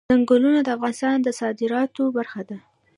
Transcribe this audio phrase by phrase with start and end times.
[0.09, 2.57] ځنګلونه د افغانستان د صادراتو برخه ده.